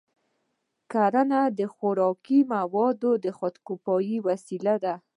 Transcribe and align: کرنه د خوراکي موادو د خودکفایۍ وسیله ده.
کرنه 0.91 1.41
د 1.59 1.61
خوراکي 1.73 2.39
موادو 2.53 3.11
د 3.23 3.25
خودکفایۍ 3.37 4.17
وسیله 4.27 4.75
ده. 4.83 4.93